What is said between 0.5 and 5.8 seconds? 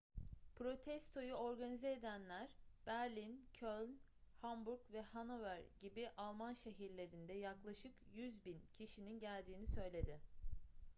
protestoyu organize edenler berlin köln hamburg ve hannover